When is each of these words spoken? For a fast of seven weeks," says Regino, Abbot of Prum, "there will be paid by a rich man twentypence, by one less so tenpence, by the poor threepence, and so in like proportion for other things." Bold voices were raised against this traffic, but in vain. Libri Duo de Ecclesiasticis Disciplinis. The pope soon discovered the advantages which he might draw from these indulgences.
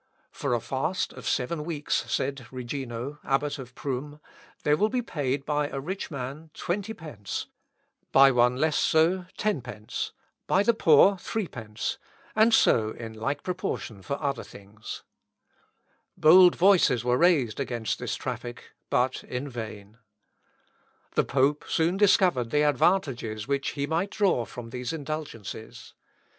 For 0.31 0.55
a 0.55 0.59
fast 0.59 1.13
of 1.13 1.27
seven 1.27 1.63
weeks," 1.63 2.11
says 2.11 2.33
Regino, 2.51 3.19
Abbot 3.23 3.59
of 3.59 3.75
Prum, 3.75 4.19
"there 4.63 4.75
will 4.75 4.89
be 4.89 5.03
paid 5.03 5.45
by 5.45 5.67
a 5.69 5.79
rich 5.79 6.09
man 6.09 6.49
twentypence, 6.55 7.45
by 8.11 8.31
one 8.31 8.55
less 8.57 8.77
so 8.77 9.25
tenpence, 9.37 10.11
by 10.47 10.63
the 10.63 10.73
poor 10.73 11.17
threepence, 11.19 11.99
and 12.35 12.51
so 12.51 12.89
in 12.89 13.13
like 13.13 13.43
proportion 13.43 14.01
for 14.01 14.19
other 14.19 14.43
things." 14.43 15.03
Bold 16.17 16.55
voices 16.55 17.03
were 17.05 17.19
raised 17.19 17.59
against 17.59 17.99
this 17.99 18.15
traffic, 18.15 18.71
but 18.89 19.23
in 19.23 19.47
vain. 19.47 19.97
Libri 19.97 20.01
Duo 20.01 20.01
de 20.01 20.19
Ecclesiasticis 20.47 21.11
Disciplinis. 21.11 21.15
The 21.15 21.31
pope 21.59 21.65
soon 21.69 21.97
discovered 21.97 22.49
the 22.49 22.63
advantages 22.67 23.47
which 23.47 23.69
he 23.73 23.85
might 23.85 24.09
draw 24.09 24.45
from 24.45 24.71
these 24.71 24.93
indulgences. 24.93 25.93